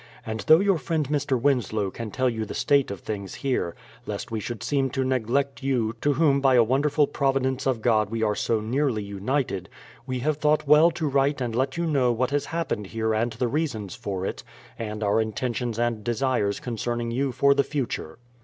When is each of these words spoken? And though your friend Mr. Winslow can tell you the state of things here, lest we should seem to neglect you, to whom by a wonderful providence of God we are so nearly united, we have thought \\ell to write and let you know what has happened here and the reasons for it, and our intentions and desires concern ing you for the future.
And 0.25 0.39
though 0.47 0.61
your 0.61 0.79
friend 0.79 1.07
Mr. 1.09 1.39
Winslow 1.39 1.91
can 1.91 2.09
tell 2.09 2.27
you 2.27 2.43
the 2.43 2.55
state 2.55 2.89
of 2.89 3.01
things 3.01 3.35
here, 3.35 3.75
lest 4.07 4.31
we 4.31 4.39
should 4.39 4.63
seem 4.63 4.89
to 4.89 5.03
neglect 5.05 5.61
you, 5.61 5.93
to 6.01 6.13
whom 6.13 6.41
by 6.41 6.55
a 6.55 6.63
wonderful 6.63 7.05
providence 7.05 7.67
of 7.67 7.83
God 7.83 8.09
we 8.09 8.23
are 8.23 8.33
so 8.33 8.59
nearly 8.61 9.03
united, 9.03 9.69
we 10.07 10.17
have 10.21 10.37
thought 10.37 10.67
\\ell 10.67 10.89
to 10.89 11.07
write 11.07 11.39
and 11.39 11.55
let 11.55 11.77
you 11.77 11.85
know 11.85 12.11
what 12.11 12.31
has 12.31 12.45
happened 12.45 12.87
here 12.87 13.13
and 13.13 13.33
the 13.33 13.47
reasons 13.47 13.93
for 13.93 14.25
it, 14.25 14.43
and 14.79 15.03
our 15.03 15.21
intentions 15.21 15.77
and 15.77 16.03
desires 16.03 16.59
concern 16.59 16.99
ing 17.01 17.11
you 17.11 17.31
for 17.31 17.53
the 17.53 17.63
future. 17.63 18.17